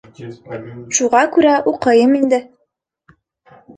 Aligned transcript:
Шуға 0.99 1.21
күрә 1.35 1.53
уҡыйым 1.73 2.17
инде. 2.21 2.41